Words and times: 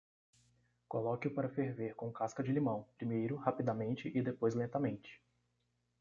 Coloque-o 0.87 1.31
para 1.31 1.47
ferver 1.51 1.93
com 1.93 2.11
casca 2.11 2.41
de 2.41 2.51
limão, 2.51 2.87
primeiro 2.97 3.35
rapidamente 3.35 4.11
e 4.11 4.19
depois 4.19 4.55
lentamente. 4.55 5.21